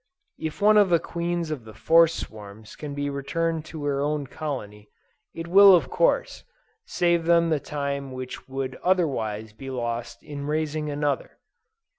If 0.39 0.63
one 0.63 0.77
of 0.77 0.89
the 0.89 0.97
queens 0.97 1.51
of 1.51 1.63
the 1.63 1.75
forced 1.75 2.17
swarms 2.17 2.75
can 2.75 2.95
be 2.95 3.07
returned 3.07 3.65
to 3.65 3.83
her 3.85 4.01
own 4.01 4.25
colony, 4.25 4.89
it 5.35 5.47
will 5.47 5.75
of 5.75 5.91
course, 5.91 6.43
save 6.87 7.25
them 7.25 7.51
the 7.51 7.59
time 7.59 8.11
which 8.11 8.47
would 8.49 8.77
otherwise 8.81 9.53
be 9.53 9.69
lost 9.69 10.23
in 10.23 10.47
raising 10.47 10.89
another. 10.89 11.37